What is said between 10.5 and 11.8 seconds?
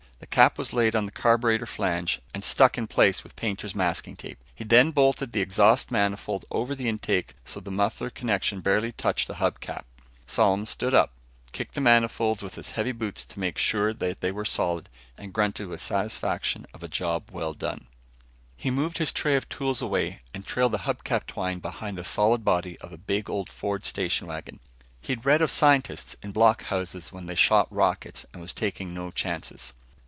stood up, kicked